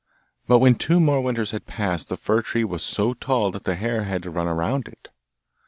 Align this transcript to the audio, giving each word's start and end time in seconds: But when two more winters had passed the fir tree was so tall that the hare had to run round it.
But 0.47 0.57
when 0.57 0.73
two 0.73 0.99
more 0.99 1.21
winters 1.21 1.51
had 1.51 1.67
passed 1.67 2.09
the 2.09 2.17
fir 2.17 2.41
tree 2.41 2.63
was 2.63 2.81
so 2.81 3.13
tall 3.13 3.51
that 3.51 3.65
the 3.65 3.75
hare 3.75 4.05
had 4.05 4.23
to 4.23 4.31
run 4.31 4.47
round 4.47 4.87
it. 4.87 5.09